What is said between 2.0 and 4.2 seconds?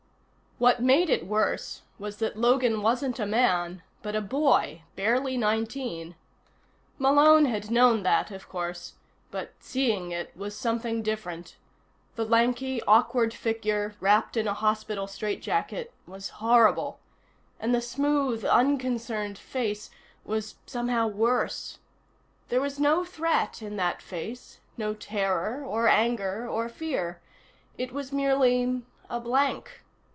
that Logan wasn't a man, but